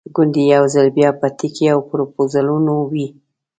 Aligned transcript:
ګوندې 0.15 0.43
یو 0.53 0.63
ځل 0.73 0.87
بیا 0.97 1.09
به 1.19 1.27
ټیکې 1.37 1.67
او 1.73 1.79
پروپوزلونه 1.89 2.71
وي. 2.91 3.07